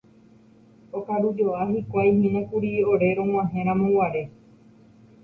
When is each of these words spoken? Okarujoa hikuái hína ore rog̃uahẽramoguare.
Okarujoa 0.99 1.67
hikuái 1.73 2.07
hína 2.15 2.41
ore 2.61 2.71
rog̃uahẽramoguare. 3.19 4.23